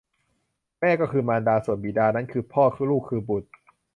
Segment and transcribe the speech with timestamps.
[0.79, 3.49] แม่ก็คือมารดา ส่วนบิดานั้นคือพ่อ ลูกคือบุตร